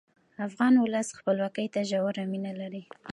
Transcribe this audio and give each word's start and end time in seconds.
افغان 0.47 0.73
ولس 0.77 1.07
خپلواکۍ 1.17 1.67
ته 1.73 1.81
ژوره 1.89 2.23
مینه 2.31 2.51
لري. 2.59 2.83